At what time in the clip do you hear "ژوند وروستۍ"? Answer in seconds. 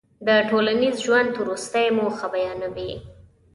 1.05-1.87